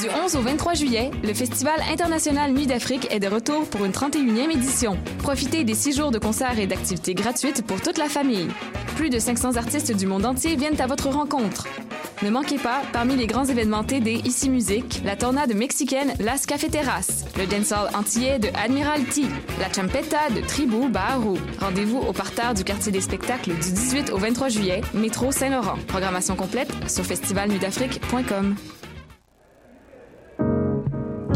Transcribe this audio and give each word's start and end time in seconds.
Du 0.00 0.08
11 0.08 0.36
au 0.36 0.40
23 0.42 0.74
juillet, 0.74 1.10
le 1.24 1.34
Festival 1.34 1.80
international 1.90 2.52
Nuit 2.52 2.66
d'Afrique 2.66 3.08
est 3.10 3.18
de 3.18 3.26
retour 3.26 3.68
pour 3.68 3.84
une 3.84 3.90
31e 3.90 4.50
édition. 4.52 4.96
Profitez 5.18 5.64
des 5.64 5.74
six 5.74 5.96
jours 5.96 6.12
de 6.12 6.18
concerts 6.18 6.60
et 6.60 6.68
d'activités 6.68 7.14
gratuites 7.14 7.66
pour 7.66 7.80
toute 7.80 7.98
la 7.98 8.08
famille. 8.08 8.46
Plus 8.94 9.10
de 9.10 9.18
500 9.18 9.56
artistes 9.56 9.96
du 9.96 10.06
monde 10.06 10.24
entier 10.24 10.54
viennent 10.54 10.80
à 10.80 10.86
votre 10.86 11.08
rencontre. 11.08 11.66
Ne 12.22 12.30
manquez 12.30 12.58
pas, 12.58 12.82
parmi 12.92 13.16
les 13.16 13.26
grands 13.26 13.46
événements 13.46 13.82
TD 13.82 14.20
Ici 14.24 14.50
Musique, 14.50 15.02
la 15.04 15.16
tornade 15.16 15.54
mexicaine 15.54 16.12
Las 16.20 16.46
Cafeteras, 16.46 17.24
le 17.36 17.46
dancehall 17.46 17.90
antillais 17.94 18.38
de 18.38 18.48
Admiralty, 18.54 19.26
la 19.58 19.72
champeta 19.72 20.30
de 20.30 20.40
Tribu 20.42 20.88
Baharu. 20.88 21.38
Rendez-vous 21.60 21.98
au 21.98 22.12
parterre 22.12 22.54
du 22.54 22.62
quartier 22.62 22.92
des 22.92 23.00
spectacles 23.00 23.50
du 23.50 23.72
18 23.72 24.10
au 24.10 24.18
23 24.18 24.48
juillet, 24.48 24.80
métro 24.94 25.32
Saint-Laurent. 25.32 25.78
Programmation 25.88 26.36
complète 26.36 26.70
sur 26.88 27.04
festivalnuitdafrique.com. 27.04 28.54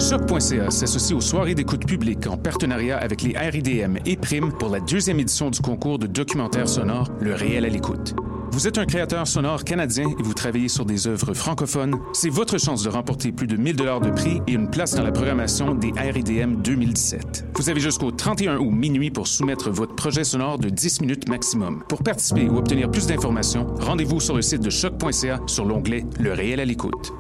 Choc.ca 0.03 0.69
s'associe 0.71 1.17
aux 1.17 1.21
soirées 1.21 1.55
d'écoute 1.55 1.87
publique 1.87 2.27
en 2.27 2.37
partenariat 2.37 2.99
avec 2.99 3.23
les 3.23 3.39
RIDM 3.39 3.99
et 4.05 4.17
Prime 4.17 4.51
pour 4.53 4.69
la 4.69 4.81
deuxième 4.81 5.21
édition 5.21 5.49
du 5.49 5.61
concours 5.61 6.01
de 6.01 6.09
documentaire 6.09 6.69
sonore 6.69 7.07
Le 7.21 7.35
réel 7.35 7.65
à 7.65 7.69
l'écoute. 7.69 8.17
Vous 8.51 8.67
êtes 8.67 8.79
un 8.79 8.85
créateur 8.85 9.29
sonore 9.29 9.63
canadien 9.63 10.09
et 10.19 10.23
vous 10.23 10.35
travaillez 10.35 10.67
sur 10.67 10.85
des 10.85 11.07
œuvres 11.07 11.35
francophones. 11.35 12.01
C'est 12.15 12.31
votre 12.31 12.59
chance 12.59 12.83
de 12.83 12.89
remporter 12.89 13.31
plus 13.31 13.47
de 13.47 13.57
1000 13.57 13.77
dollars 13.77 14.01
de 14.01 14.11
prix 14.11 14.43
et 14.49 14.53
une 14.53 14.69
place 14.69 14.97
dans 14.97 15.05
la 15.05 15.13
programmation 15.13 15.77
des 15.77 15.93
RIDM 15.93 16.57
2017. 16.57 17.45
Vous 17.55 17.71
avez 17.71 17.81
jusqu'au 17.81 18.11
31 18.11 18.59
août 18.59 18.73
minuit 18.73 19.13
pour 19.13 19.29
soumettre 19.29 19.71
votre 19.71 19.95
projet 19.95 20.25
sonore 20.25 20.59
de 20.59 20.69
10 20.69 21.01
minutes 21.03 21.29
maximum. 21.29 21.85
Pour 21.89 22.03
participer 22.03 22.49
ou 22.49 22.57
obtenir 22.57 22.91
plus 22.91 23.07
d'informations, 23.07 23.73
rendez-vous 23.79 24.19
sur 24.19 24.35
le 24.35 24.43
site 24.43 24.63
de 24.63 24.71
choc.ca 24.71 25.39
sur 25.47 25.65
l'onglet 25.65 26.05
Le 26.19 26.33
réel 26.33 26.59
à 26.59 26.65
l'écoute. 26.65 27.13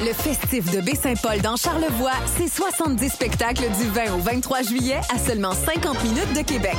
Le 0.00 0.12
festif 0.12 0.70
de 0.72 0.80
Baie-Saint-Paul 0.80 1.40
dans 1.40 1.56
Charlevoix, 1.56 2.12
c'est 2.36 2.48
70 2.48 3.08
spectacles 3.10 3.68
du 3.78 3.88
20 3.88 4.14
au 4.14 4.18
23 4.18 4.62
juillet 4.62 5.00
à 5.14 5.18
seulement 5.18 5.52
50 5.52 6.02
minutes 6.04 6.32
de 6.34 6.42
Québec. 6.42 6.76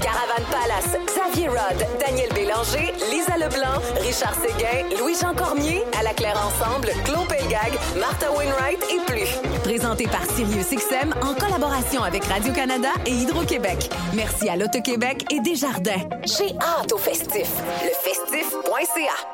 Caravane 0.00 0.44
Palace, 0.50 0.96
Xavier 1.06 1.48
Rod, 1.48 1.86
Daniel 2.00 2.28
Bélanger, 2.34 2.92
Lisa 3.10 3.36
Leblanc, 3.36 3.80
Richard 4.00 4.34
Séguin, 4.34 4.96
Louis-Jean 4.98 5.34
Cormier, 5.34 5.82
à 5.98 6.02
la 6.02 6.12
Claire 6.12 6.36
Ensemble, 6.36 6.90
Claude 7.04 7.28
Pelgag, 7.28 7.72
Martha 7.98 8.30
Wainwright 8.32 8.84
et 8.90 9.00
plus. 9.06 9.28
Présenté 9.62 10.06
par 10.06 10.24
SiriusXM 10.24 11.14
en 11.22 11.34
collaboration 11.34 12.02
avec 12.02 12.24
Radio-Canada 12.24 12.90
et 13.06 13.12
Hydro-Québec. 13.12 13.90
Merci 14.14 14.48
à 14.48 14.56
l'Auto-Québec 14.56 15.24
et 15.32 15.40
Desjardins. 15.40 16.08
J'ai 16.24 16.54
hâte 16.60 16.92
au 16.92 16.98
festif. 16.98 17.48
Lefestif.ca. 17.82 19.33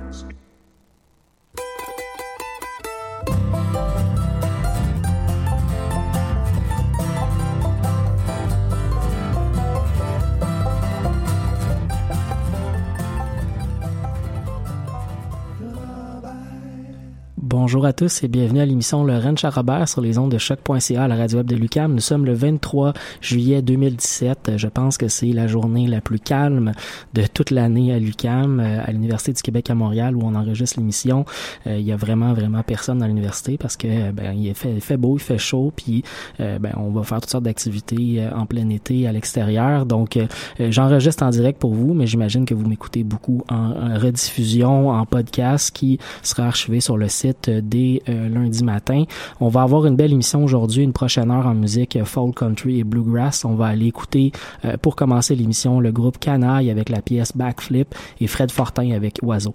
Bonjour 17.81 17.89
à 17.89 17.93
tous 17.93 18.21
et 18.21 18.27
bienvenue 18.27 18.59
à 18.59 18.65
l'émission 18.67 19.03
Le 19.03 19.17
Rennes 19.17 19.39
Charrobert 19.39 19.89
sur 19.89 20.01
les 20.01 20.19
ondes 20.19 20.31
de 20.31 20.37
choc.ca 20.37 21.03
à 21.03 21.07
la 21.07 21.15
radio 21.15 21.39
web 21.39 21.47
de 21.47 21.55
Lucam. 21.55 21.91
Nous 21.95 21.99
sommes 21.99 22.27
le 22.27 22.35
23 22.35 22.93
juillet 23.21 23.63
2017. 23.63 24.51
Je 24.57 24.67
pense 24.67 24.99
que 24.99 25.07
c'est 25.07 25.31
la 25.31 25.47
journée 25.47 25.87
la 25.87 25.99
plus 25.99 26.19
calme 26.19 26.73
de 27.15 27.23
toute 27.25 27.49
l'année 27.49 27.91
à 27.91 27.97
Lucam, 27.97 28.59
euh, 28.59 28.83
à 28.85 28.91
l'Université 28.91 29.33
du 29.33 29.41
Québec 29.41 29.71
à 29.71 29.73
Montréal 29.73 30.15
où 30.15 30.21
on 30.23 30.35
enregistre 30.35 30.77
l'émission. 30.77 31.25
Euh, 31.65 31.79
il 31.79 31.83
y 31.83 31.91
a 31.91 31.95
vraiment, 31.95 32.33
vraiment 32.33 32.61
personne 32.61 32.99
dans 32.99 33.07
l'université 33.07 33.57
parce 33.57 33.77
que 33.77 34.11
ben, 34.11 34.31
il 34.33 34.53
fait, 34.53 34.97
beau, 34.97 35.17
il 35.17 35.21
fait 35.21 35.39
chaud, 35.39 35.73
puis 35.75 36.03
euh, 36.39 36.59
ben, 36.59 36.73
on 36.77 36.91
va 36.91 37.01
faire 37.01 37.19
toutes 37.19 37.31
sortes 37.31 37.45
d'activités 37.45 38.23
en 38.31 38.45
plein 38.45 38.69
été 38.69 39.07
à 39.07 39.11
l'extérieur. 39.11 39.87
Donc, 39.87 40.19
j'enregistre 40.59 41.23
en 41.23 41.31
direct 41.31 41.59
pour 41.59 41.73
vous, 41.73 41.95
mais 41.95 42.05
j'imagine 42.05 42.45
que 42.45 42.53
vous 42.53 42.67
m'écoutez 42.67 43.03
beaucoup 43.03 43.43
en 43.49 43.97
rediffusion, 43.97 44.89
en 44.91 45.03
podcast 45.07 45.71
qui 45.71 45.97
sera 46.21 46.43
archivé 46.43 46.79
sur 46.79 46.95
le 46.95 47.07
site 47.07 47.49
dès 47.71 48.03
euh, 48.09 48.29
lundi 48.29 48.63
matin. 48.63 49.05
On 49.39 49.47
va 49.47 49.63
avoir 49.63 49.85
une 49.85 49.95
belle 49.95 50.11
émission 50.11 50.43
aujourd'hui, 50.43 50.83
une 50.83 50.93
prochaine 50.93 51.31
heure 51.31 51.47
en 51.47 51.55
musique 51.55 51.95
euh, 51.95 52.05
folk 52.05 52.35
country 52.35 52.79
et 52.79 52.83
bluegrass. 52.83 53.45
On 53.45 53.55
va 53.55 53.67
aller 53.67 53.87
écouter 53.87 54.31
euh, 54.65 54.77
pour 54.77 54.95
commencer 54.95 55.35
l'émission 55.35 55.79
le 55.79 55.91
groupe 55.91 56.19
Canaille 56.19 56.69
avec 56.69 56.89
la 56.89 57.01
pièce 57.01 57.35
Backflip 57.35 57.95
et 58.19 58.27
Fred 58.27 58.51
Fortin 58.51 58.91
avec 58.91 59.19
Oiseau. 59.23 59.53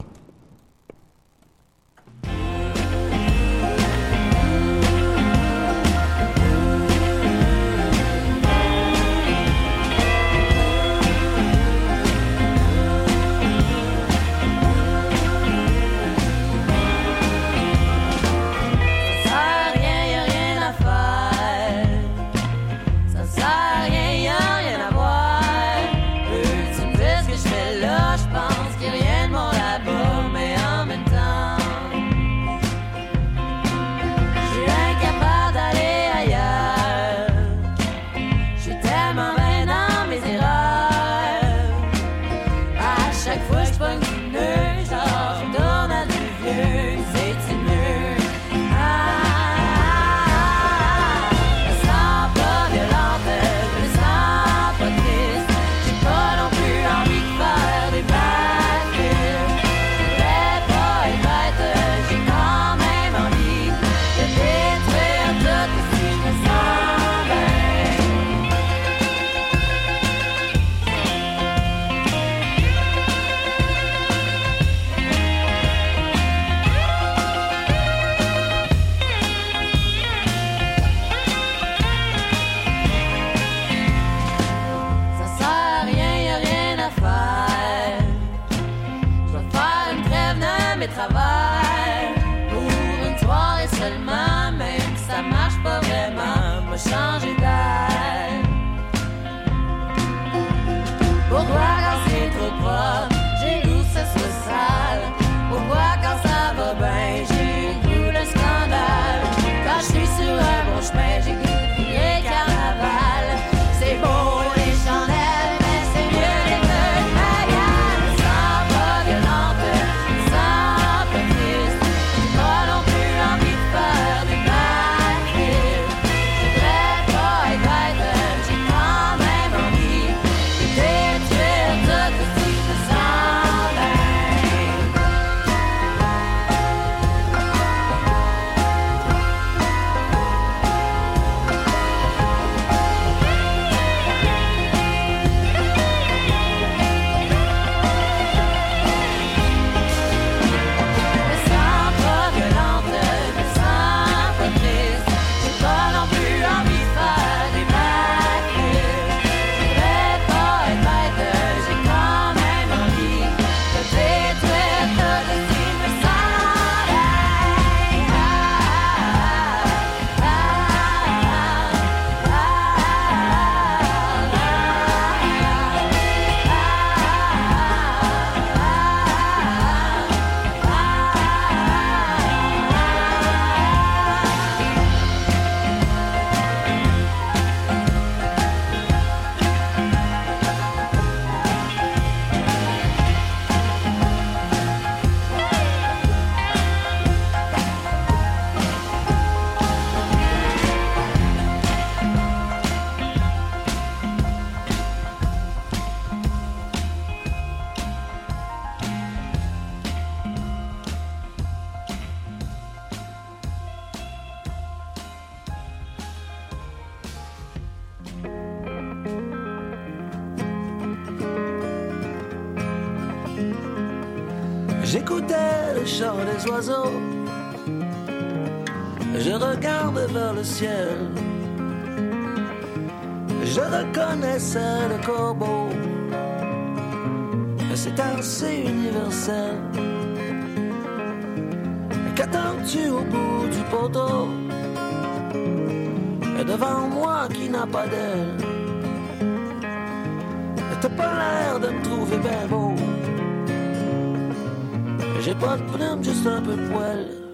J'ai 255.26 255.34
pas 255.34 255.56
de 255.56 255.62
plume, 255.72 256.04
juste 256.04 256.24
un 256.24 256.40
peu 256.40 256.54
de 256.54 256.68
poil. 256.68 257.25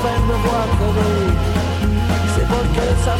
Enfin 0.00 0.18
me 0.26 0.34
voir 0.44 0.66
C'est 2.34 2.46
que 2.74 3.04
ça 3.04 3.14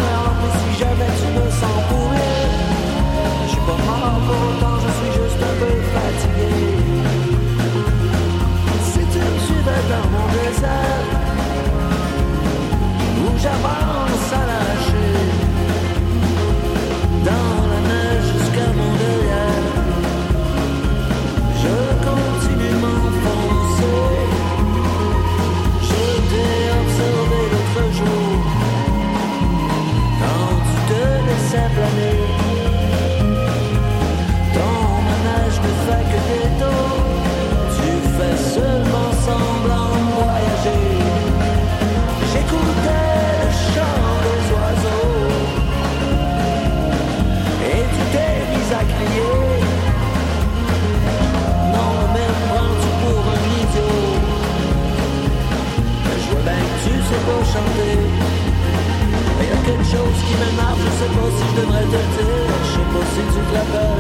qui 60.30 60.36
m'énerve, 60.38 60.78
je 60.86 60.90
sais 60.98 61.12
pas 61.16 61.28
si 61.36 61.44
je 61.50 61.54
devrais 61.60 61.86
te 61.92 62.00
dire, 62.14 62.54
je 62.62 62.72
sais 62.72 62.88
pas 62.92 63.04
si 63.12 63.22
tu 63.34 63.40
te. 63.50 63.98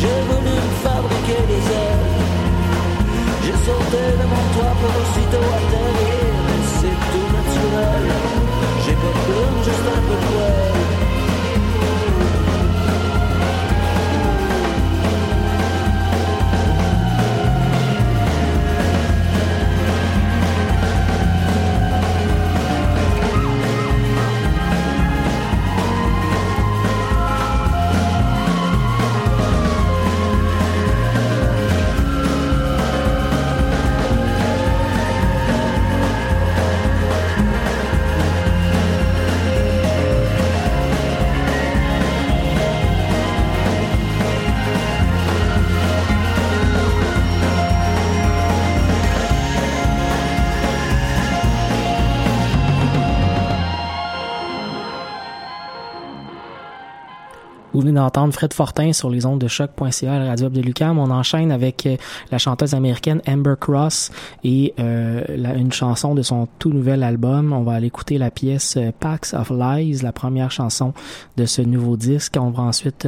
J'ai 0.00 0.18
voulu 0.28 0.54
me 0.66 0.74
fabriquer 0.84 1.40
des 1.50 1.64
ailes. 1.80 2.08
J'ai 3.44 3.56
sauté 3.64 4.02
de 4.20 4.26
mon 4.32 4.44
toit 4.52 4.74
pour 4.80 4.92
aussitôt 5.00 5.46
atterrir, 5.58 6.34
mais 6.46 6.62
c'est 6.76 6.98
tout 7.10 7.28
naturel. 7.36 8.06
J'ai 8.84 8.96
pas 9.02 9.14
de 9.16 9.64
juste 9.64 9.88
un 9.96 10.02
peu 10.06 10.16
de 10.20 10.26
poil. 10.28 11.11
Venez 57.82 57.92
d'entendre 57.92 58.32
Fred 58.32 58.52
Fortin 58.52 58.92
sur 58.92 59.10
les 59.10 59.26
ondes 59.26 59.40
de 59.40 59.48
choc.ca 59.48 60.18
la 60.18 60.26
radio 60.26 60.48
de 60.48 60.60
Lucam. 60.60 60.98
On 60.98 61.10
enchaîne 61.10 61.52
avec 61.52 61.86
euh, 61.86 61.96
la 62.30 62.38
chanteuse 62.38 62.74
américaine 62.74 63.20
Amber 63.28 63.54
Cross 63.60 64.10
et 64.44 64.74
euh, 64.78 65.22
une 65.56 65.72
chanson 65.72 66.14
de 66.14 66.22
son 66.22 66.48
tout 66.58 66.70
nouvel 66.70 67.02
album. 67.02 67.52
On 67.52 67.62
va 67.62 67.74
aller 67.74 67.88
écouter 67.88 68.18
la 68.18 68.30
pièce 68.30 68.76
euh, 68.76 68.90
Packs 68.98 69.34
of 69.34 69.50
Lies, 69.50 70.00
la 70.02 70.12
première 70.12 70.50
chanson 70.50 70.94
de 71.36 71.44
ce 71.44 71.62
nouveau 71.62 71.96
disque. 71.96 72.36
On 72.38 72.50
va 72.50 72.62
ensuite 72.62 73.06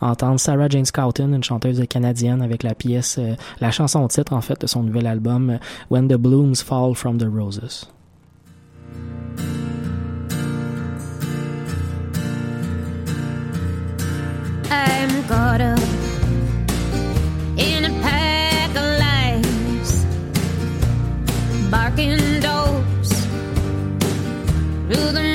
entendre 0.00 0.40
Sarah 0.40 0.68
Jane 0.68 0.84
Scouten, 0.84 1.34
une 1.34 1.44
chanteuse 1.44 1.82
canadienne, 1.88 2.42
avec 2.42 2.62
la 2.62 2.74
pièce, 2.74 3.18
euh, 3.18 3.34
la 3.60 3.70
chanson 3.70 4.06
titre 4.08 4.32
en 4.32 4.40
fait 4.40 4.60
de 4.60 4.66
son 4.66 4.82
nouvel 4.82 5.06
album 5.06 5.58
When 5.90 6.08
the 6.08 6.16
Blooms 6.16 6.56
Fall 6.56 6.94
from 6.94 7.18
the 7.18 7.28
Roses. 7.32 7.86
I'm 14.70 15.24
caught 15.28 15.60
up 15.60 15.78
in 17.56 17.84
a 17.84 17.90
pack 18.02 18.70
of 18.70 18.86
lies, 19.04 20.04
barking 21.70 22.40
dogs 22.40 23.10
through 24.88 25.12
the 25.12 25.25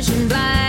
flashing 0.00 0.28
blind 0.28 0.59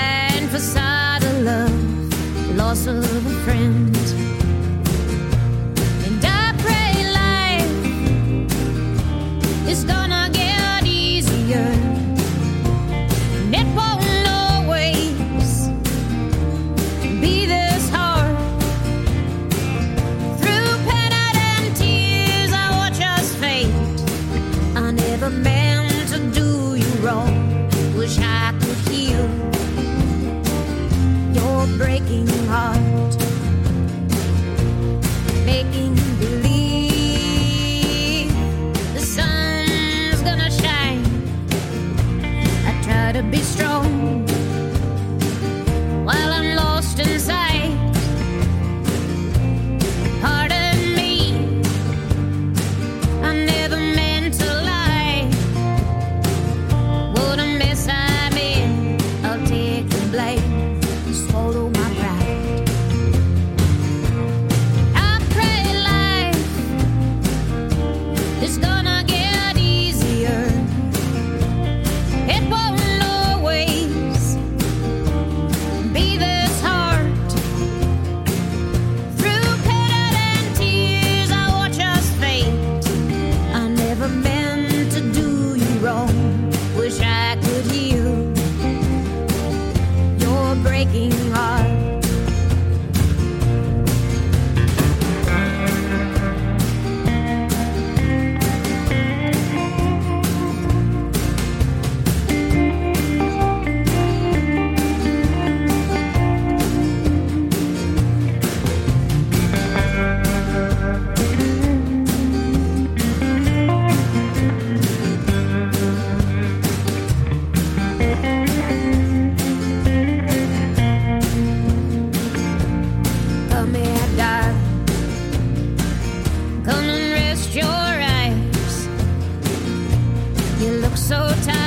so 130.96 131.28
tired. 131.44 131.61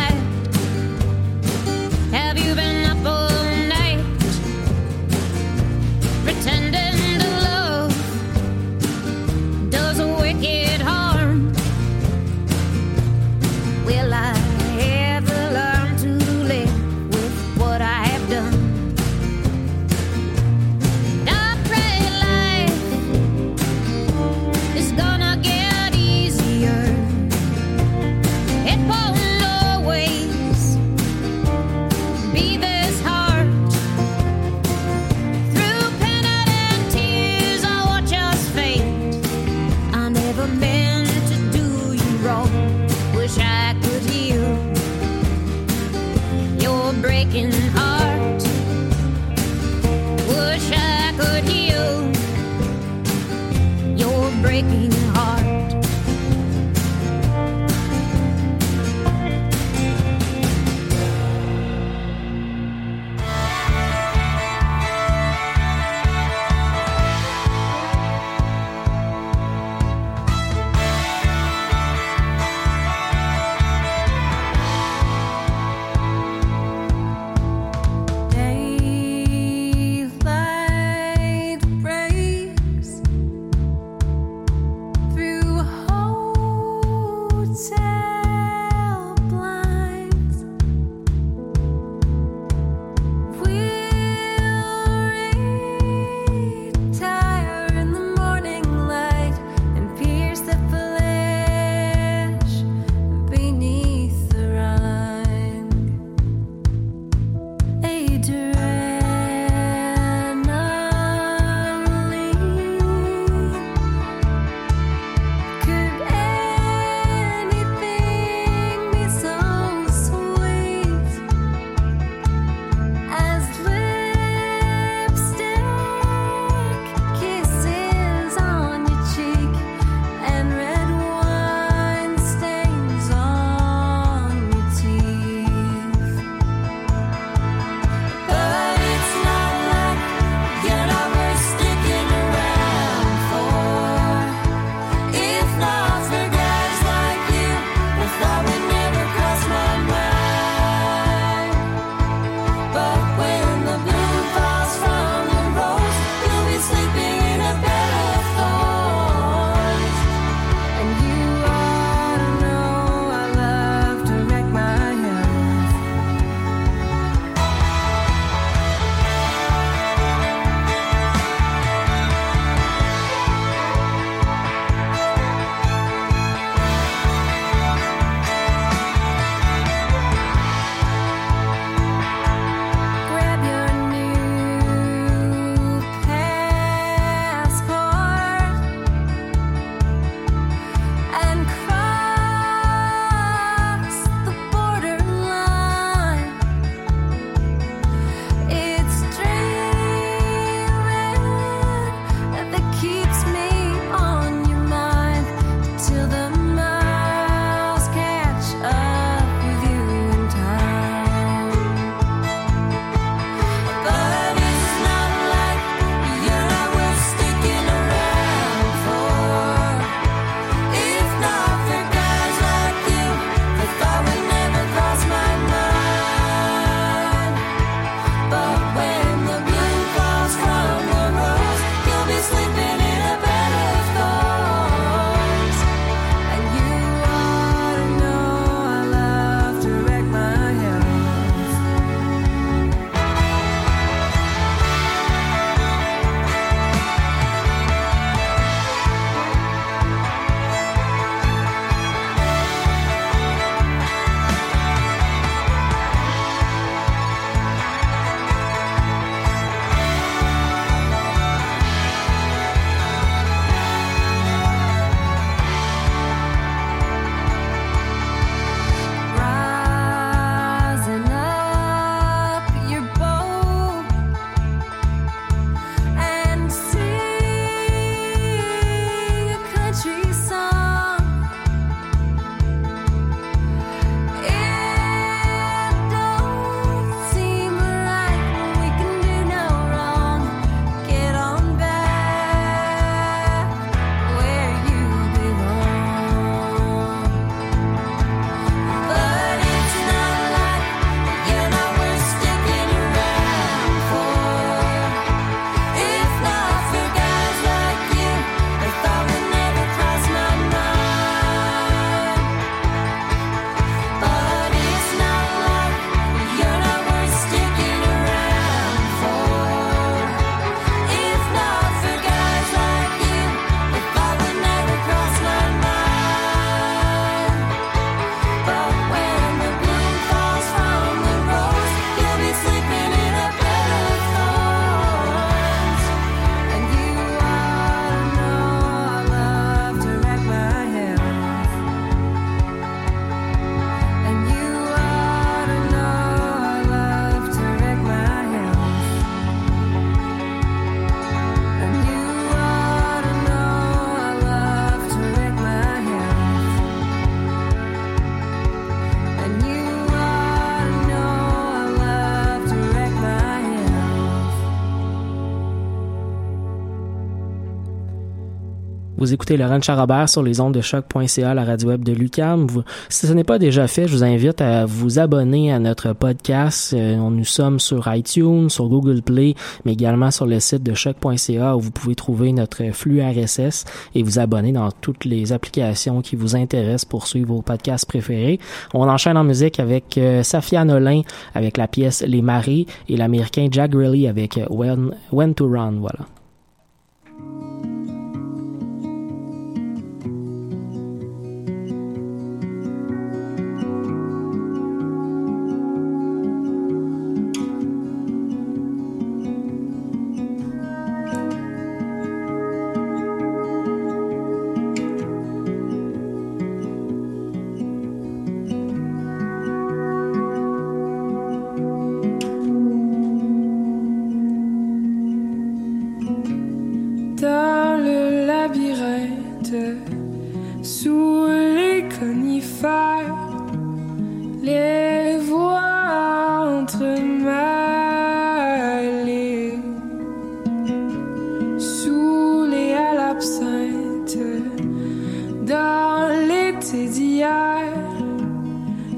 Vous 369.05 369.13
écoutez 369.13 369.37
Laurent 369.37 369.61
Charabert 369.61 370.09
sur 370.09 370.23
les 370.23 370.41
ondes 370.41 370.55
de 370.55 370.63
choc.ca, 370.63 371.35
la 371.35 371.45
radio 371.45 371.69
web 371.69 371.85
de 371.85 371.93
Lucam. 371.93 372.47
Si 372.89 373.07
ce 373.07 373.13
n'est 373.13 373.23
pas 373.23 373.39
déjà 373.39 373.67
fait, 373.67 373.87
je 373.87 373.93
vous 373.95 374.03
invite 374.03 374.41
à 374.41 374.65
vous 374.65 374.99
abonner 374.99 375.53
à 375.53 375.59
notre 375.59 375.93
podcast. 375.93 376.73
Euh, 376.73 376.97
nous 376.97 377.27
sommes 377.27 377.61
sur 377.61 377.87
iTunes, 377.95 378.49
sur 378.49 378.67
Google 378.67 379.03
Play, 379.03 379.35
mais 379.67 379.75
également 379.75 380.11
sur 380.11 380.25
le 380.25 380.41
site 380.41 380.63
de 380.63 380.73
choc.ca 380.73 381.55
où 381.55 381.61
vous 381.61 381.71
pouvez 381.71 381.95
trouver 381.95 382.33
notre 382.33 382.65
flux 382.73 383.03
RSS 383.03 383.67
et 383.95 384.03
vous 384.03 384.19
abonner 384.19 384.53
dans 384.53 384.71
toutes 384.71 385.05
les 385.05 385.35
applications 385.35 386.01
qui 386.01 386.17
vous 386.17 386.35
intéressent 386.35 386.87
pour 386.87 387.07
suivre 387.07 387.35
vos 387.35 387.43
podcasts 387.43 387.85
préférés. 387.85 388.41
On 388.73 388.89
enchaîne 388.89 389.19
en 389.19 389.25
musique 389.25 389.61
avec 389.61 389.99
euh, 389.99 390.23
Safia 390.23 390.65
Nolin 390.65 391.03
avec 391.35 391.59
la 391.59 391.69
pièce 391.69 392.03
Les 392.07 392.23
Maris 392.23 392.67
et 392.89 392.97
l'américain 392.97 393.49
Jack 393.51 393.73
Grilly 393.73 394.09
avec 394.09 394.39
euh, 394.39 394.47
When, 394.49 394.93
When 395.13 395.35
to 395.35 395.47
Run. 395.47 395.73
Voilà. 395.81 396.07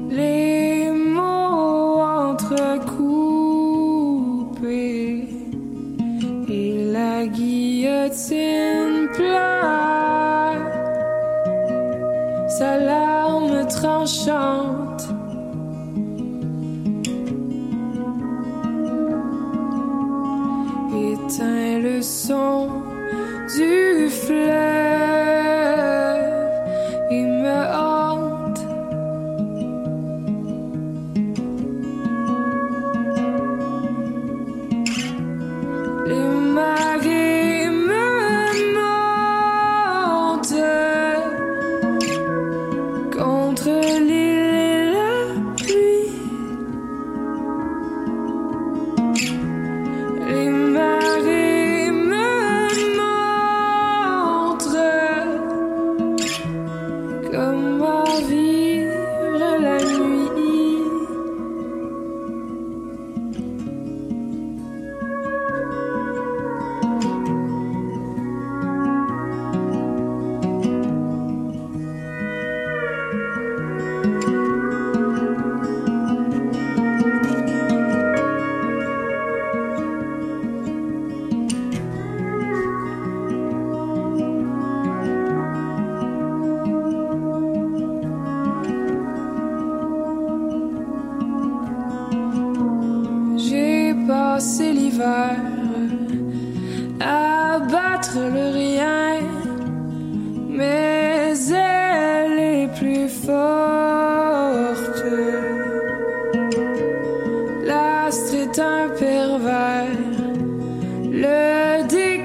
Les 0.09 0.91
mots 0.91 2.01
entrecoupés 2.01 3.27
et 6.49 6.91
la 6.91 7.25
guillotine 7.27 9.07
pleure 9.13 9.87
sa 12.57 12.77
larme 12.79 13.67
tranchante. 13.67 15.03
Éteint 20.95 21.79
le 21.79 22.01
son 22.01 22.56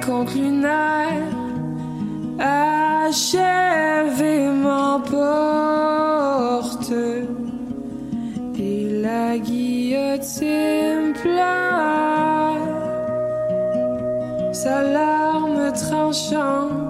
décompte 0.02 0.34
lunaire 0.34 1.30
achève 2.40 4.20
et 4.22 4.48
m'emporte. 4.48 5.22
Et 8.58 9.00
la 9.00 9.38
guillotine 9.38 11.12
pleure 11.22 12.56
sa 14.52 14.82
larme 14.82 15.72
tranchante. 15.72 16.81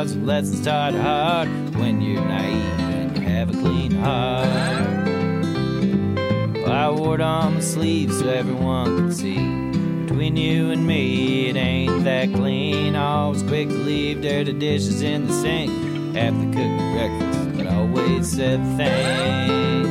Lessons 0.00 0.64
taught 0.64 0.94
hard 0.94 1.46
when 1.76 2.00
you're 2.00 2.24
naive 2.24 2.80
and 2.80 3.14
you 3.18 3.22
have 3.22 3.50
a 3.50 3.52
clean 3.52 3.90
heart. 3.90 4.48
I 6.66 6.88
wore 6.88 7.16
it 7.16 7.20
on 7.20 7.54
my 7.54 7.60
sleeve 7.60 8.10
so 8.10 8.26
everyone 8.30 8.96
could 8.96 9.14
see. 9.14 9.34
between 10.06 10.38
you 10.38 10.70
and 10.70 10.86
me, 10.86 11.50
it 11.50 11.56
ain't 11.56 12.04
that 12.04 12.32
clean. 12.32 12.96
Always 12.96 13.42
quick 13.42 13.68
to 13.68 13.74
leave 13.74 14.22
dirty 14.22 14.54
dishes 14.54 15.02
in 15.02 15.26
the 15.26 15.34
sink. 15.34 15.70
Have 16.16 16.32
to 16.32 16.46
cook 16.46 16.80
your 16.80 16.92
breakfast, 16.94 17.58
but 17.58 17.66
always 17.66 18.26
said 18.26 18.58
thanks. 18.78 19.90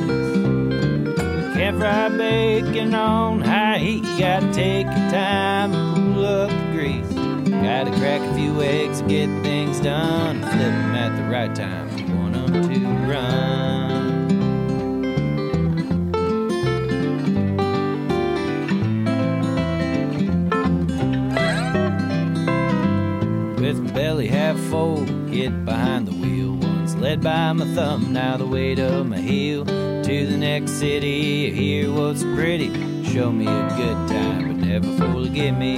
Can't 1.55 1.77
fry 1.77 2.09
bacon 2.09 2.95
on 2.95 3.41
high 3.41 3.77
heat. 3.77 4.03
You 4.03 4.19
gotta 4.19 4.51
take 4.51 4.87
your 4.87 5.11
time 5.11 5.71
and 5.71 6.15
cool 6.15 6.25
up 6.25 6.49
the 6.49 6.71
grease. 6.71 7.18
Gotta 7.61 7.91
crack 7.91 8.21
a 8.21 8.33
few 8.35 8.61
eggs 8.61 9.01
to 9.01 9.07
get 9.07 9.27
things 9.43 9.79
done. 9.79 10.41
Flip 10.41 10.53
'em 10.53 10.95
at 10.95 11.15
the 11.17 11.23
right 11.29 11.53
time. 11.53 11.87
You 11.97 12.15
want 12.15 12.35
'em 12.35 12.51
to 12.69 12.79
run. 13.09 13.49
With 23.57 23.79
my 23.79 23.91
belly 23.91 24.27
half 24.27 24.57
full, 24.57 25.05
get 25.31 25.65
behind 25.65 26.07
the 26.07 26.13
wheel. 26.13 26.57
Once 26.61 26.95
led 26.95 27.21
by 27.21 27.53
my 27.53 27.65
thumb, 27.75 28.13
now 28.13 28.37
the 28.37 28.45
weight 28.45 28.79
of 28.79 29.05
my 29.07 29.17
heel. 29.17 29.65
To 29.65 30.25
the 30.25 30.37
next 30.37 30.71
city, 30.79 31.51
hear 31.51 31.91
what's 31.91 32.23
pretty. 32.23 32.71
Show 33.03 33.31
me 33.31 33.45
a 33.45 33.73
good 33.77 34.07
time, 34.07 34.47
but 34.47 34.65
never 34.65 34.87
fully 34.97 35.29
get 35.29 35.51
me. 35.51 35.77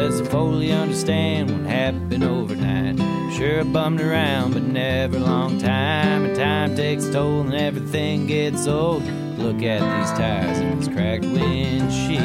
Doesn't 0.00 0.28
fully 0.28 0.72
understand 0.72 1.50
what 1.50 1.70
happened 1.70 2.24
overnight. 2.24 2.98
Sure 3.34 3.62
bummed 3.64 4.00
around, 4.00 4.54
but 4.54 4.62
never 4.62 5.20
long 5.20 5.58
time. 5.58 6.24
And 6.24 6.34
time 6.34 6.74
takes 6.74 7.06
toll 7.10 7.42
and 7.42 7.52
everything 7.52 8.26
gets 8.26 8.66
old. 8.66 9.02
Look 9.36 9.62
at 9.62 9.80
these 9.80 10.18
tires 10.18 10.58
and 10.58 10.80
this 10.80 10.88
cracked 10.88 11.26
windshield. 11.26 12.22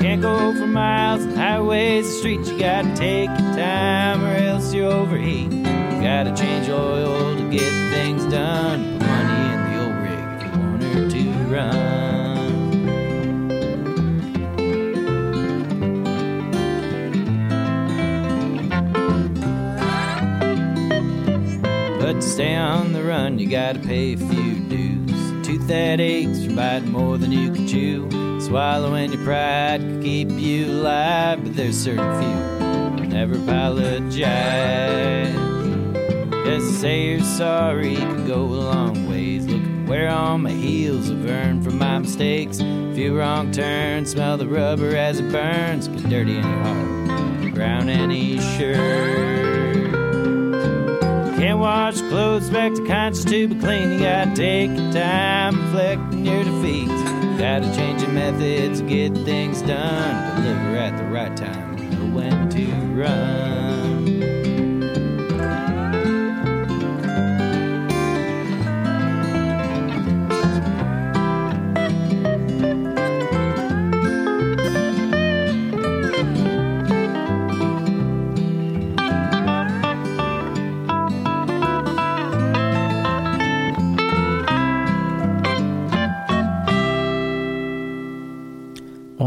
Can't 0.00 0.20
go 0.20 0.52
for 0.52 0.66
miles 0.66 1.22
and 1.22 1.34
highways 1.34 2.04
and 2.04 2.14
streets. 2.16 2.50
You 2.50 2.58
gotta 2.58 2.94
take 2.94 3.30
your 3.30 3.54
time 3.54 4.22
or 4.22 4.36
else 4.36 4.74
you 4.74 4.84
overheat. 4.84 5.50
You 5.50 6.02
gotta 6.02 6.34
change 6.36 6.68
oil 6.68 7.34
to 7.38 7.50
get 7.50 7.72
things 7.90 8.26
done. 8.26 8.95
Stay 22.36 22.54
on 22.54 22.92
the 22.92 23.02
run, 23.02 23.38
you 23.38 23.48
gotta 23.48 23.78
pay 23.78 24.12
a 24.12 24.16
few 24.18 24.56
dues. 24.68 25.46
Tooth 25.46 25.66
that 25.68 26.00
aches 26.00 26.44
for 26.44 26.54
biting 26.54 26.92
more 26.92 27.16
than 27.16 27.32
you 27.32 27.50
can 27.50 27.66
chew. 27.66 28.10
Swallowing 28.42 29.10
your 29.10 29.24
pride 29.24 29.80
can 29.80 30.02
keep 30.02 30.30
you 30.32 30.66
alive, 30.66 31.42
but 31.42 31.56
there's 31.56 31.78
certain 31.78 32.20
few 32.20 33.06
never 33.08 33.36
apologize. 33.36 35.34
Just 36.44 36.68
to 36.68 36.74
say 36.74 37.06
you're 37.06 37.20
sorry 37.20 37.94
can 37.96 38.26
go 38.26 38.42
a 38.42 38.60
long 38.70 39.08
ways. 39.08 39.46
Look 39.46 39.88
where 39.88 40.10
all 40.10 40.36
my 40.36 40.50
heels 40.50 41.08
have 41.08 41.24
earned 41.24 41.64
from 41.64 41.78
my 41.78 42.00
mistakes. 42.00 42.58
Few 42.58 43.18
wrong 43.18 43.50
turns, 43.50 44.10
smell 44.10 44.36
the 44.36 44.46
rubber 44.46 44.94
as 44.94 45.20
it 45.20 45.32
burns. 45.32 45.88
Get 45.88 46.10
dirty 46.10 46.36
in 46.36 46.44
your 46.44 46.64
heart, 46.64 47.54
brown 47.54 47.88
any 47.88 48.38
shirt. 48.38 49.45
Wash 51.58 52.00
clothes 52.02 52.50
back 52.50 52.74
to 52.74 52.86
conscious 52.86 53.24
to 53.24 53.48
be 53.48 53.54
clean. 53.58 53.92
You 53.92 53.98
gotta 54.00 54.34
take 54.36 54.70
your 54.70 54.92
time 54.92 55.60
reflecting 55.64 56.26
your 56.26 56.44
defeats. 56.44 57.02
Gotta 57.40 57.74
change 57.74 58.02
your 58.02 58.12
methods, 58.12 58.82
get 58.82 59.14
things 59.24 59.62
done. 59.62 60.42
Deliver 60.42 60.76
at 60.76 60.96
the 60.96 61.04
right 61.04 61.36
time, 61.36 61.76
know 61.90 62.14
when 62.14 62.48
to 62.50 62.66
run. 62.94 63.75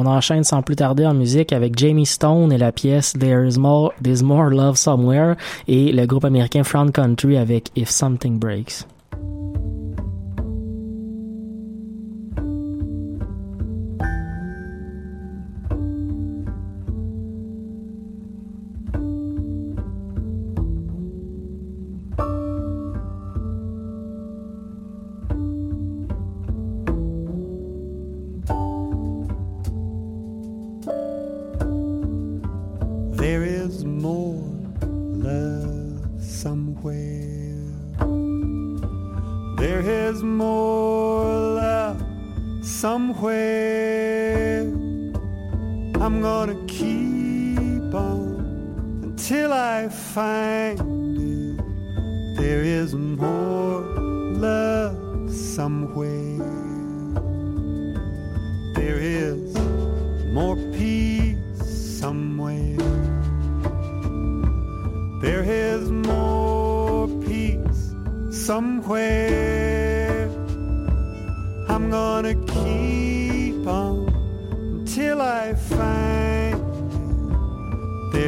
Enchaîne 0.09 0.43
sans 0.43 0.61
plus 0.61 0.75
tarder 0.75 1.05
en 1.05 1.13
musique 1.13 1.53
avec 1.53 1.77
Jamie 1.77 2.05
Stone 2.05 2.51
et 2.51 2.57
la 2.57 2.71
pièce 2.71 3.13
There's 3.13 3.57
More, 3.57 3.93
There's 4.03 4.23
More 4.23 4.49
Love 4.49 4.75
Somewhere 4.75 5.35
et 5.67 5.91
le 5.91 6.05
groupe 6.05 6.25
américain 6.25 6.63
Front 6.63 6.91
Country 6.91 7.37
avec 7.37 7.71
If 7.75 7.89
Something 7.89 8.39
Breaks. 8.39 8.85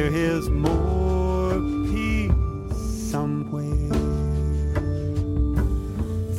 There 0.02 0.16
is 0.16 0.50
more 0.50 1.52
peace 1.86 2.32
somewhere. 3.12 3.88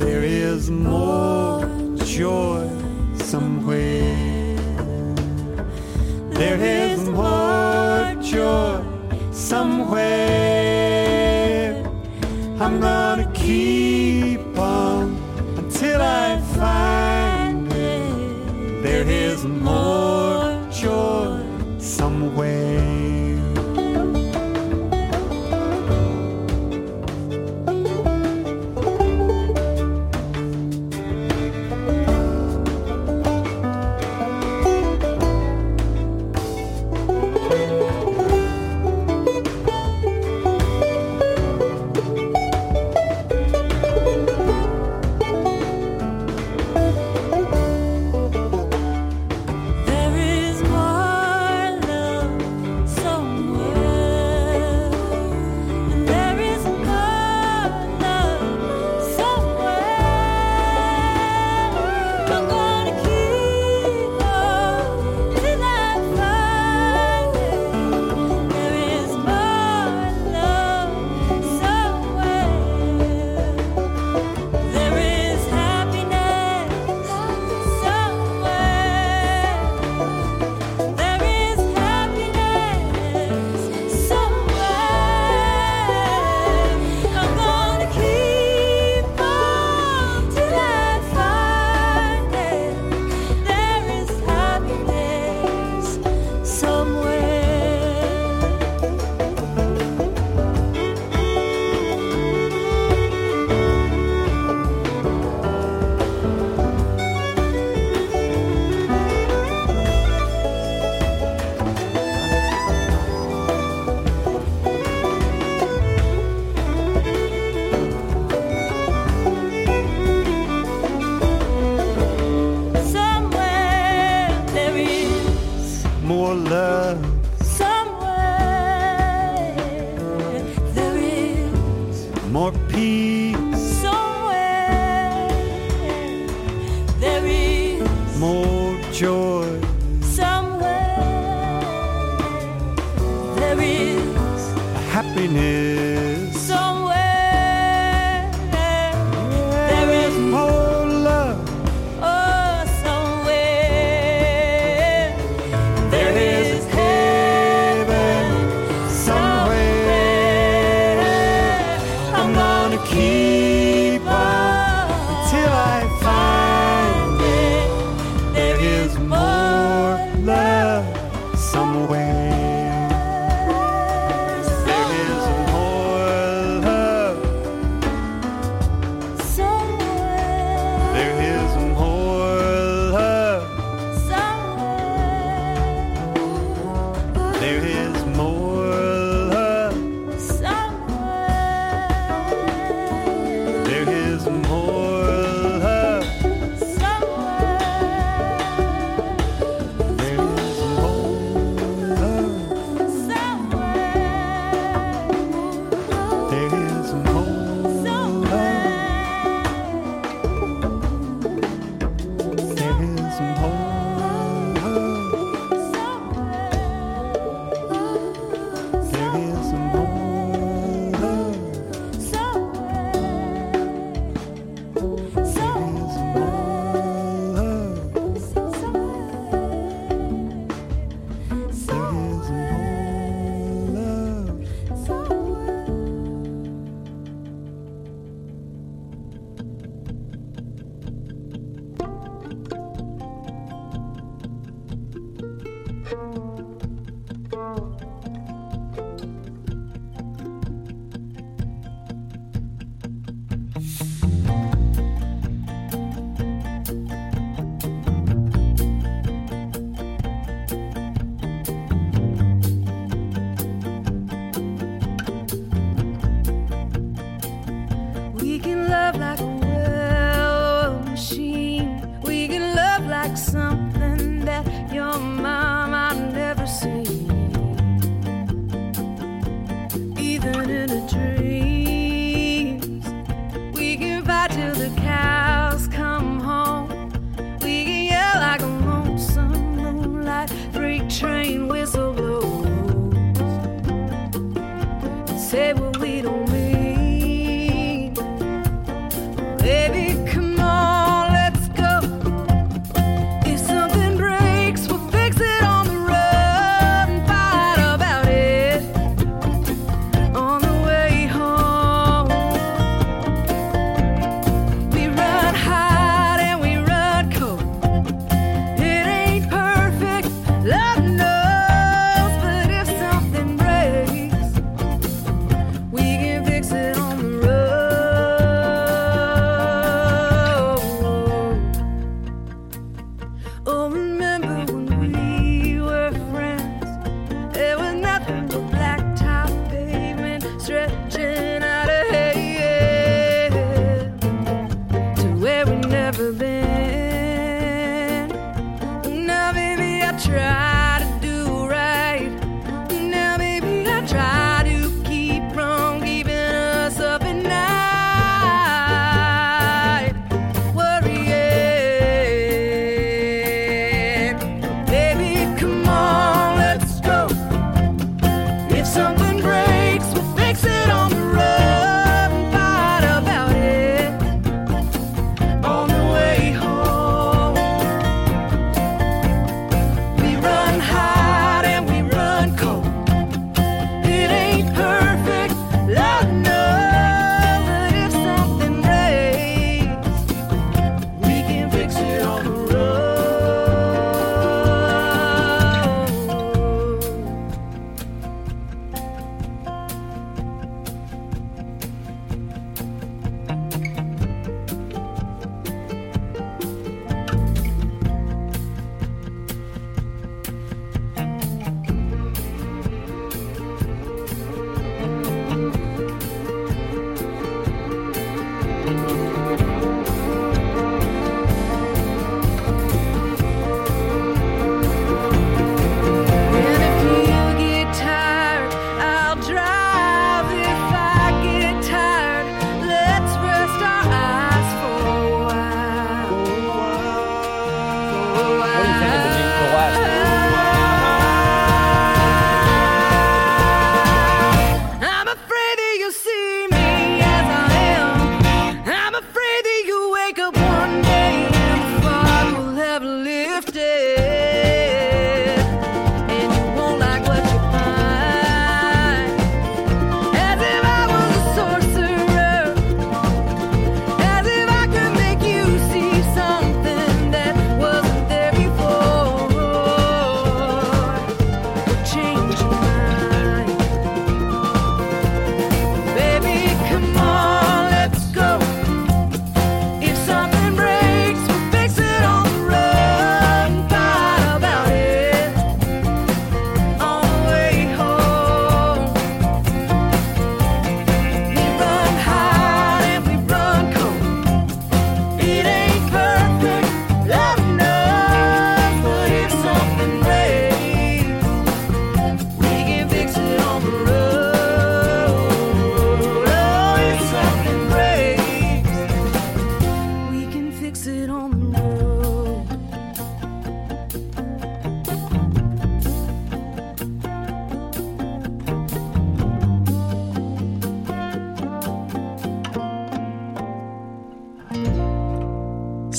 There 0.02 0.21
is 0.21 0.69
more 0.69 1.62
joy 2.04 2.67
somewhere. 3.15 4.58
There 6.32 6.60
is 6.60 6.83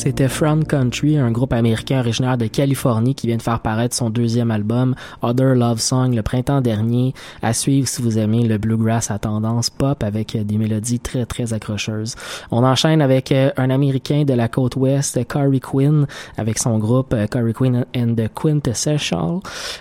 C'était 0.04 0.28
Front 0.28 0.60
Country, 0.64 1.16
un 1.16 1.30
groupe 1.30 1.54
américain 1.54 2.00
originaire 2.00 2.36
de 2.36 2.46
Californie 2.46 3.14
qui 3.14 3.26
vient 3.26 3.38
de 3.38 3.42
faire 3.42 3.60
paraître 3.60 3.96
son 3.96 4.10
deuxième 4.10 4.50
album, 4.50 4.94
Other 5.22 5.54
Love 5.54 5.80
Song, 5.80 6.14
le 6.14 6.20
printemps 6.20 6.60
dernier. 6.60 7.14
À 7.40 7.54
suivre 7.54 7.88
si 7.88 8.02
vous 8.02 8.18
aimez 8.18 8.46
le 8.46 8.58
bluegrass 8.58 9.10
à 9.10 9.18
tendance 9.18 9.70
pop 9.70 10.02
avec 10.02 10.36
des 10.36 10.58
mélodies 10.58 11.00
très 11.00 11.24
très 11.24 11.54
accrocheuses. 11.54 12.16
On 12.50 12.64
enchaîne 12.64 13.00
avec 13.00 13.32
euh, 13.32 13.48
un 13.56 13.70
américain 13.70 14.24
de 14.24 14.34
la 14.34 14.46
côte 14.46 14.76
ouest, 14.76 15.26
Corey 15.26 15.60
Quinn, 15.60 16.06
avec 16.36 16.58
son 16.58 16.78
groupe 16.78 17.14
euh, 17.14 17.26
Corey 17.26 17.54
Quinn 17.54 17.86
and 17.96 18.14
the 18.14 18.28
Quintessential, 18.28 19.38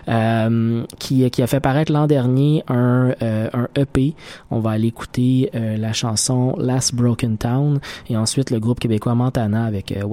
euh, 0.08 0.86
qui, 1.00 1.30
qui 1.32 1.44
a 1.44 1.48
fait 1.48 1.60
paraître 1.60 1.92
l'an 1.92 2.08
dernier 2.08 2.64
un, 2.70 3.12
euh, 3.22 3.50
un 3.52 3.68
EP. 3.76 4.16
On 4.52 4.60
va 4.60 4.72
aller 4.72 4.88
écouter 4.88 5.50
euh, 5.54 5.76
la 5.76 5.92
chanson 5.92 6.56
Last 6.58 6.96
Broken 6.96 7.38
Town 7.38 7.82
et 8.10 8.16
ensuite 8.16 8.52
le 8.52 8.62
groupe 8.62 8.80
québécois 8.80 9.16
Montana 9.16 9.66
avec 9.66 9.92
euh, 9.92 10.13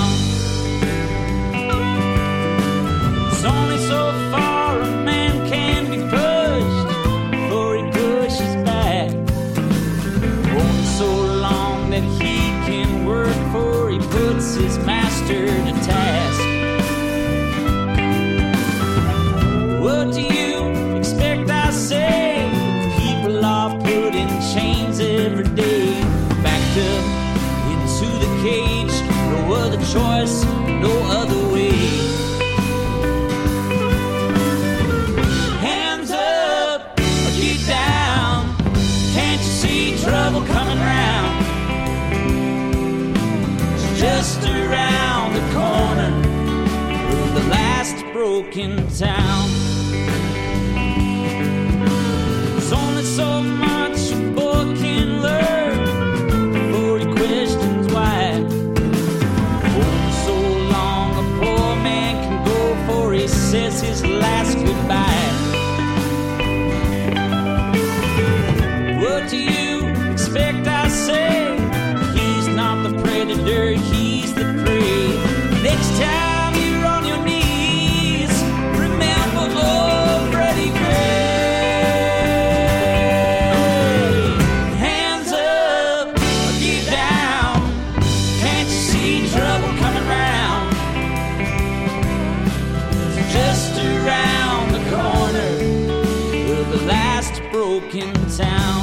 broken 97.89 98.13
town. 98.37 98.80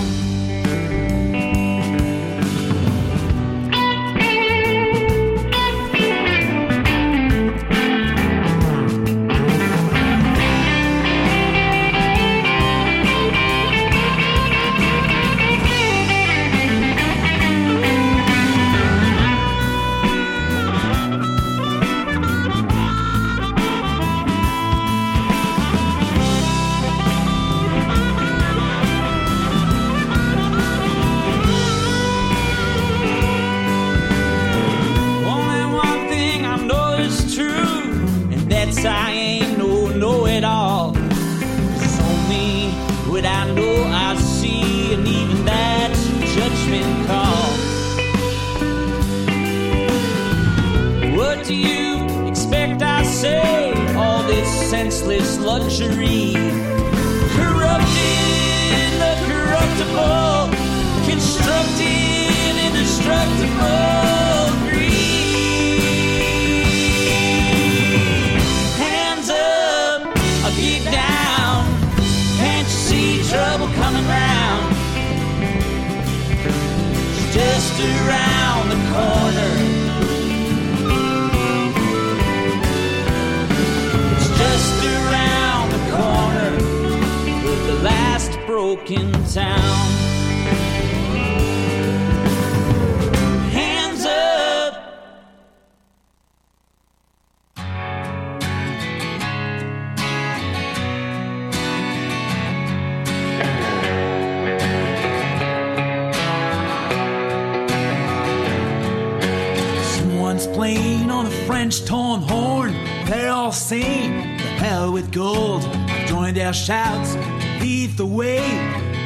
On 110.59 111.25
a 111.25 111.31
French 111.47 111.85
torn 111.85 112.21
horn. 112.21 112.73
They're 113.07 113.31
all 113.31 113.53
saying, 113.53 114.39
the 114.39 114.43
hell 114.43 114.93
with 114.93 115.13
gold. 115.13 115.63
Join 116.07 116.35
their 116.35 116.53
shouts, 116.53 117.15
lead 117.61 117.97
the 117.97 118.05
way. 118.05 118.41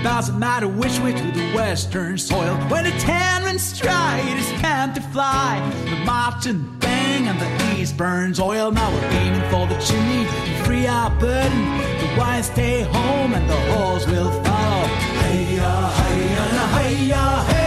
Doesn't 0.02 0.38
matter 0.38 0.66
which 0.66 0.98
way 1.00 1.12
to 1.12 1.30
the 1.30 1.52
western 1.54 2.16
soil. 2.16 2.56
When 2.70 2.84
the 2.84 2.90
ten 2.92 3.44
men 3.44 3.58
stride, 3.58 4.24
it's 4.38 4.50
time 4.62 4.94
to 4.94 5.02
fly. 5.02 5.60
The 5.90 5.96
march 6.06 6.46
and 6.46 6.80
bang 6.80 7.28
and 7.28 7.38
the 7.38 7.78
east 7.78 7.98
burns 7.98 8.40
oil. 8.40 8.72
Now 8.72 8.90
we're 8.90 9.04
aiming 9.10 9.50
for 9.50 9.66
the 9.66 9.78
chimney 9.78 10.24
free 10.64 10.86
our 10.86 11.10
burden. 11.20 11.78
The 12.00 12.16
wine 12.18 12.42
stay 12.42 12.80
home 12.80 13.34
and 13.34 13.48
the 13.48 13.60
halls 13.72 14.06
will 14.06 14.30
follow. 14.42 14.86
Hey 15.20 15.56
ya, 15.56 15.90
hey 15.90 17.04
ya, 17.08 17.61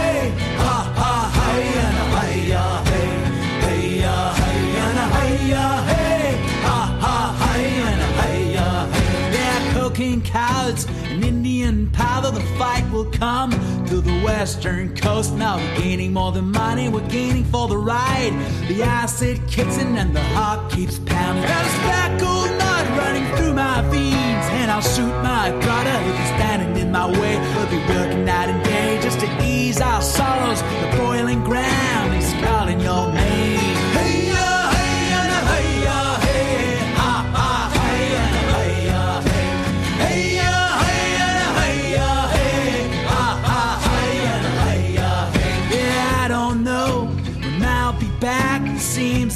cocaine 9.96 10.20
cowards 10.20 10.86
and 11.04 11.24
Indian 11.24 11.90
powder, 11.90 12.30
the 12.30 12.44
fight 12.58 12.84
will 12.92 13.10
come 13.12 13.50
to 13.86 14.02
the 14.02 14.12
western 14.22 14.94
coast. 14.94 15.32
Now 15.32 15.56
we're 15.56 15.78
gaining 15.78 16.12
more 16.12 16.32
than 16.32 16.52
money, 16.52 16.90
we're 16.90 17.08
gaining 17.08 17.44
for 17.44 17.66
the 17.66 17.78
ride. 17.78 18.34
The 18.68 18.82
acid 18.82 19.40
kicks 19.48 19.78
in 19.78 19.96
and 19.96 20.14
the 20.14 20.22
heart 20.36 20.70
keeps 20.70 20.98
pounding. 20.98 21.44
There's 21.44 21.78
black 21.88 22.20
gold 22.20 22.50
mud 22.58 22.86
running 22.98 23.26
through 23.36 23.54
my 23.54 23.80
veins, 23.88 24.46
and 24.60 24.70
I'll 24.70 24.82
shoot 24.82 25.16
my 25.22 25.48
brother 25.64 25.96
if 26.10 26.16
he's 26.18 26.28
standing 26.36 26.76
in 26.76 26.92
my 26.92 27.06
way. 27.18 27.38
We'll 27.56 27.70
be 27.70 27.78
working 27.94 28.26
night 28.26 28.50
and 28.50 28.62
day 28.64 29.00
just 29.00 29.20
to 29.20 29.28
ease 29.42 29.80
our 29.80 30.02
sorrows. 30.02 30.60
The 30.60 30.94
boiling 30.98 31.42
ground 31.42 32.14
is 32.22 32.30
calling 32.44 32.80
your 32.80 33.10
name. 33.14 33.75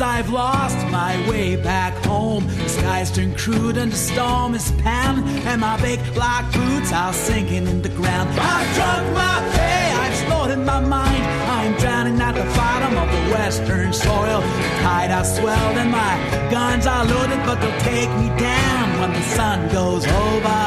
Seems 0.01 0.03
I've 0.03 0.31
lost 0.31 0.79
my 0.91 1.15
way 1.29 1.57
back 1.57 1.95
home. 2.05 2.47
The 2.47 2.69
skies 2.69 3.11
turn 3.11 3.35
crude 3.35 3.77
and 3.77 3.93
the 3.93 3.97
storm 3.97 4.55
is 4.55 4.73
pounding, 4.83 5.27
and 5.47 5.61
my 5.61 5.81
big 5.81 6.01
black 6.15 6.45
boots 6.53 6.93
are 6.93 7.13
sinking 7.13 7.67
in 7.67 7.83
the 7.83 7.89
ground. 7.91 8.29
I've 8.31 8.75
drunk 8.77 9.05
my 9.15 9.37
pay, 9.55 9.93
I've 10.03 10.17
slaughtered 10.25 10.65
my 10.65 10.81
mind. 10.81 11.25
I'm 11.57 11.75
drowning 11.79 12.21
at 12.21 12.35
the 12.35 12.45
bottom 12.57 12.97
of 12.97 13.09
the 13.15 13.35
western 13.35 13.93
soil. 13.93 14.41
The 14.41 14.71
tide 14.83 15.11
has 15.11 15.37
swelled 15.37 15.77
and 15.77 15.91
my 15.91 16.15
guns 16.51 16.87
are 16.87 17.05
loaded, 17.05 17.41
but 17.45 17.61
they'll 17.61 17.81
take 17.81 18.11
me 18.21 18.29
down 18.39 19.01
when 19.01 19.13
the 19.13 19.25
sun 19.37 19.69
goes 19.73 20.05
over 20.07 20.61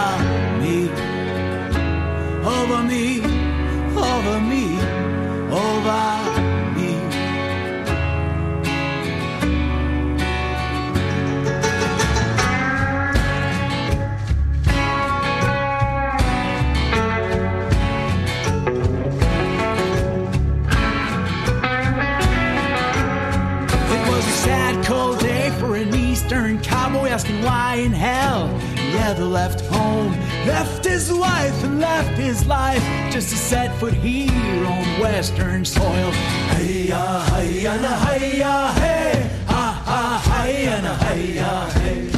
me, 0.63 0.89
over 2.57 2.83
me, 2.83 3.05
over 3.97 4.39
me, 4.51 4.65
over 5.51 6.32
his 31.07 31.13
wife 31.19 31.63
and 31.65 31.81
left 31.81 32.17
his 32.17 32.45
life 32.45 32.81
just 33.11 33.29
to 33.29 33.35
set 33.35 33.75
foot 33.77 33.93
here 33.93 34.65
on 34.65 34.99
Western 35.01 35.65
soil. 35.65 36.11
Hey 36.55 36.87
ya, 36.87 37.25
hey 37.25 37.61
ya, 37.61 37.75
na, 37.77 37.93
hey 38.05 38.39
ya, 38.39 38.73
hey, 38.73 39.29
ha 39.45 39.83
ha, 39.85 40.43
hey 40.45 40.65
ya, 40.65 40.81
na, 40.81 40.95
hey 40.95 41.35
ya, 41.35 41.69
hey. 41.71 42.03
Hey 42.05 42.12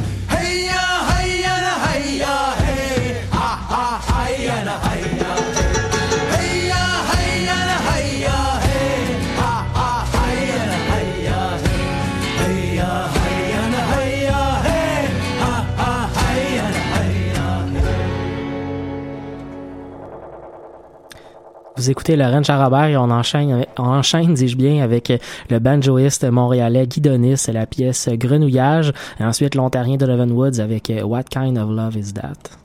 Écoutez 21.90 22.16
Laurent 22.16 22.44
Charabert 22.44 22.86
et 22.86 22.98
on 22.98 23.12
enchaîne, 23.12 23.66
on 23.78 23.84
enchaîne, 23.84 24.34
dis-je 24.34 24.58
bien, 24.58 24.84
avec 24.84 25.12
le 25.50 25.60
banjoiste 25.60 26.24
montréalais 26.24 26.88
Guy 26.88 27.02
Donis 27.02 27.46
et 27.48 27.52
la 27.52 27.66
pièce 27.66 28.10
Grenouillage, 28.10 28.92
et 29.20 29.24
ensuite 29.24 29.56
l'ontarien 29.56 29.98
Donovan 29.98 30.32
Woods 30.32 30.60
avec 30.60 30.92
What 31.04 31.24
Kind 31.24 31.58
of 31.58 31.70
Love 31.70 31.98
Is 31.98 32.14
That? 32.14 32.65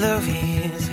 Love 0.00 0.26
is? 0.28 0.88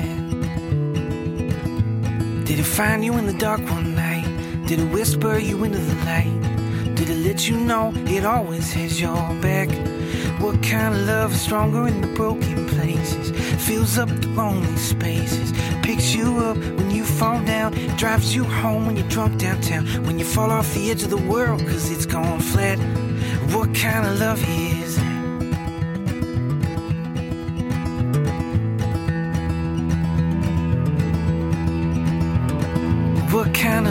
Did 2.46 2.60
it 2.60 2.66
find 2.66 3.06
you 3.06 3.14
in 3.18 3.26
the 3.26 3.38
dark 3.38 3.62
one 3.70 3.96
night? 3.96 4.28
Did 4.68 4.80
it 4.80 4.92
whisper 4.92 5.38
you 5.38 5.64
into 5.64 5.78
the 5.78 5.96
light? 6.04 6.96
Did 6.96 7.10
it 7.12 7.20
let 7.26 7.48
you 7.48 7.58
know 7.58 7.94
it 7.96 8.26
always 8.26 8.74
has 8.74 9.00
your 9.00 9.16
back? 9.42 9.70
What 10.42 10.62
kind 10.62 10.94
of 10.94 11.08
love 11.08 11.32
is 11.32 11.40
stronger 11.40 11.88
in 11.88 12.02
the 12.02 12.08
broken 12.08 12.68
places? 12.68 13.32
Fills 13.66 13.98
up 13.98 14.10
the 14.10 14.28
lonely 14.28 14.76
spaces. 14.76 15.54
Picks 15.84 16.14
you 16.14 16.40
up 16.40 16.58
when 16.58 16.92
you 16.92 17.06
fall 17.06 17.42
down. 17.46 17.72
Drives 17.96 18.36
you 18.36 18.44
home 18.44 18.88
when 18.88 18.98
you're 18.98 19.08
drunk 19.08 19.40
downtown. 19.40 19.86
When 20.06 20.20
you 20.20 20.26
fall 20.26 20.52
off 20.52 20.74
the 20.74 20.92
edge 20.92 21.04
of 21.04 21.12
the 21.12 21.26
world 21.34 21.62
cause 21.62 21.90
it's 21.90 22.06
gone 22.06 22.42
flat. 22.42 22.78
What 23.54 23.74
kind 23.74 24.06
of 24.06 24.20
love 24.20 24.44
is 24.50 24.67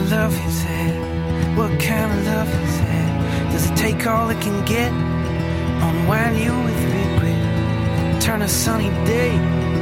of 0.07 0.13
love 0.13 0.47
is 0.47 0.65
that? 0.65 1.57
What 1.57 1.81
kind 1.81 2.13
of 2.13 2.27
love 2.27 2.49
is 2.49 2.79
that? 2.79 3.53
Does 3.53 3.71
it 3.71 3.77
take 3.77 4.07
all 4.07 4.31
it 4.31 4.41
can 4.41 4.65
get? 4.65 4.93
Unwind 4.93 6.39
you 6.39 6.53
with 6.67 6.81
regret. 6.95 8.23
Turn 8.23 8.43
a 8.43 8.49
sunny 8.49 8.91
day 9.05 9.31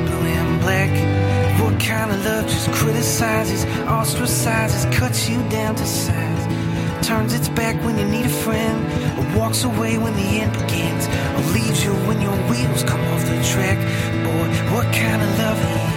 blue 0.06 0.26
and 0.38 0.60
black. 0.60 0.92
What 1.60 1.80
kind 1.80 2.10
of 2.10 2.24
love 2.24 2.46
just 2.46 2.70
criticizes, 2.72 3.64
ostracizes, 3.86 4.90
cuts 4.92 5.28
you 5.28 5.42
down 5.48 5.74
to 5.76 5.86
size? 5.86 7.06
Turns 7.06 7.34
its 7.34 7.48
back 7.48 7.76
when 7.84 7.98
you 7.98 8.06
need 8.06 8.26
a 8.26 8.36
friend, 8.44 8.78
or 9.18 9.38
walks 9.38 9.64
away 9.64 9.98
when 9.98 10.14
the 10.14 10.28
end 10.42 10.52
begins, 10.52 11.06
or 11.36 11.42
leaves 11.52 11.84
you 11.84 11.92
when 12.08 12.20
your 12.20 12.36
wheels 12.48 12.82
come 12.84 13.00
off 13.12 13.22
the 13.24 13.42
track. 13.52 13.78
Boy, 14.24 14.46
what 14.74 14.86
kind 14.94 15.20
of 15.22 15.38
love 15.38 15.58
is 15.58 15.93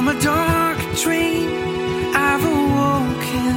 From 0.00 0.16
a 0.16 0.20
dark 0.22 0.78
dream, 0.96 1.50
I've 2.16 2.42
awoken 2.42 3.54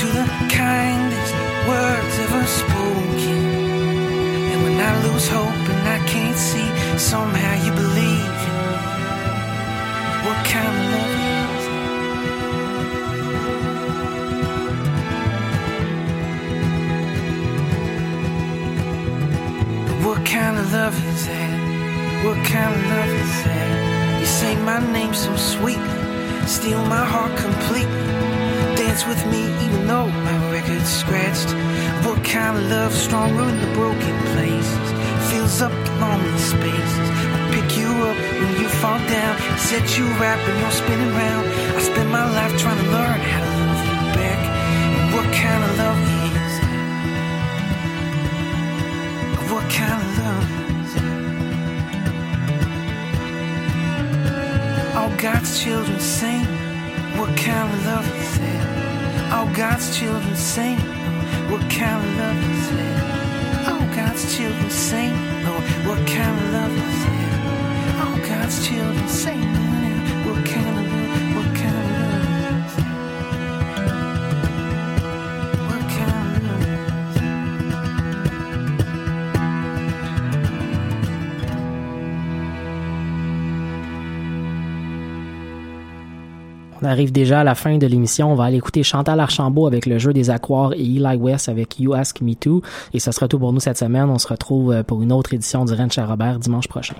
to 0.00 0.06
the 0.06 0.24
kindest 0.48 1.34
words 1.66 2.18
ever 2.24 2.46
spoken. 2.46 3.44
And 4.52 4.62
when 4.62 4.78
I 4.80 4.92
lose 5.08 5.26
hope 5.26 5.68
and 5.74 5.88
I 5.88 5.98
can't 6.06 6.38
see, 6.38 6.68
somehow 6.96 7.54
you 7.64 7.72
believe 7.72 8.38
in 8.46 8.56
me. 8.62 8.76
What 10.26 10.38
kind 10.54 10.72
of 10.78 10.84
love 10.94 11.14
is? 11.18 11.64
What 20.06 20.20
kind 20.24 20.58
of 20.60 20.72
love 20.72 20.96
is 21.08 21.26
that? 21.26 21.58
What 22.24 22.38
kind 22.46 22.72
of 22.72 22.82
love 22.86 23.10
is 23.20 23.42
that? 23.46 23.85
Say 24.46 24.54
my 24.62 24.78
name 24.92 25.12
so 25.12 25.34
sweetly, 25.34 25.98
steal 26.46 26.78
my 26.86 27.04
heart 27.04 27.36
completely. 27.36 28.06
Dance 28.78 29.04
with 29.04 29.18
me 29.26 29.42
even 29.64 29.88
though 29.88 30.06
my 30.06 30.38
record's 30.52 30.88
scratched. 30.88 31.50
What 32.06 32.22
kind 32.22 32.56
of 32.56 32.62
love 32.70 32.92
stronger 32.92 33.42
in 33.42 33.58
the 33.60 33.72
broken 33.74 34.14
places? 34.30 34.86
Fills 35.30 35.60
up 35.66 35.72
the 35.86 35.92
lonely 35.98 36.38
spaces. 36.38 37.06
I 37.34 37.40
pick 37.54 37.76
you 37.76 37.90
up 38.08 38.18
when 38.40 38.52
you 38.62 38.68
fall 38.68 39.00
down, 39.10 39.34
set 39.58 39.98
you 39.98 40.04
right 40.22 40.38
when 40.46 40.56
you're 40.60 40.78
spinning 40.82 41.12
round. 41.22 41.44
I 41.78 41.80
spend 41.80 42.08
my 42.12 42.26
life 42.38 42.56
trying 42.56 42.78
to 42.84 42.90
learn 42.92 43.18
how 43.18 43.40
to 43.46 43.55
All 55.06 55.16
God's 55.18 55.62
children 55.62 56.00
sing. 56.00 56.44
What 57.16 57.28
kind 57.36 57.72
of 57.72 57.86
love 57.86 58.16
is 58.16 58.38
that? 58.40 59.32
All 59.32 59.46
God's 59.54 59.96
children 59.96 60.34
sing. 60.34 60.78
What 61.48 61.60
kind 61.70 62.04
of 62.04 62.18
love 62.18 62.50
is 62.50 62.70
that? 62.72 63.68
All 63.68 63.94
God's 63.94 64.36
children 64.36 64.68
sing. 64.68 65.12
Lord, 65.44 65.62
what 65.86 66.08
kind 66.08 66.36
of 66.40 66.52
love 66.52 66.72
is 66.72 67.04
that? 67.04 68.04
All 68.04 68.18
God's 68.28 68.66
children 68.66 69.08
sing. 69.08 69.65
On 86.86 86.88
arrive 86.88 87.10
déjà 87.10 87.40
à 87.40 87.44
la 87.44 87.56
fin 87.56 87.78
de 87.78 87.86
l'émission. 87.88 88.30
On 88.30 88.36
va 88.36 88.44
aller 88.44 88.58
écouter 88.58 88.84
Chantal 88.84 89.18
Archambault 89.18 89.66
avec 89.66 89.86
le 89.86 89.98
jeu 89.98 90.12
des 90.12 90.30
aquars 90.30 90.72
et 90.74 90.84
Eli 90.84 91.16
West 91.16 91.48
avec 91.48 91.80
You 91.80 91.94
Ask 91.94 92.20
Me 92.20 92.34
Too. 92.34 92.62
Et 92.94 93.00
ça 93.00 93.10
sera 93.10 93.26
tout 93.26 93.40
pour 93.40 93.52
nous 93.52 93.58
cette 93.58 93.76
semaine. 93.76 94.08
On 94.08 94.18
se 94.18 94.28
retrouve 94.28 94.70
euh, 94.70 94.84
pour 94.84 95.02
une 95.02 95.10
autre 95.10 95.34
édition 95.34 95.64
du 95.64 95.74
Ranch 95.74 95.98
à 95.98 96.06
Robert 96.06 96.38
dimanche 96.38 96.68
prochain. 96.68 96.94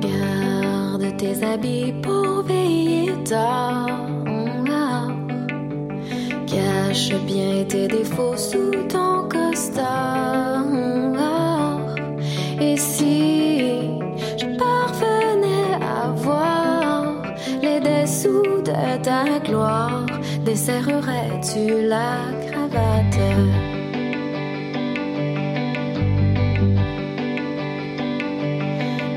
Garde 0.00 1.14
tes 1.18 1.44
habits 1.44 1.92
pour 2.02 2.42
veiller 2.44 3.12
tard. 3.28 3.86
Cache 6.46 7.12
bien 7.26 7.64
tes 7.68 7.86
défauts 7.86 8.38
sous 8.38 8.70
ton 8.88 9.28
costard. 9.28 10.64
Et 12.62 12.78
si 12.78 13.90
je 14.38 14.46
parvenais 14.56 14.85
ta 19.02 19.24
gloire, 19.44 20.06
desserrerais-tu 20.44 21.86
la 21.92 22.12
cravate? 22.46 23.28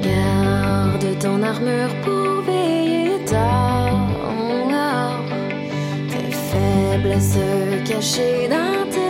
Garde 0.01 1.19
ton 1.19 1.43
armure 1.43 1.93
pour 2.03 2.41
veiller 2.47 3.23
tard. 3.25 4.07
Tes 6.11 6.31
faiblesses 6.49 7.47
cachées 7.89 8.47
dans 8.55 8.83
tes 8.93 9.08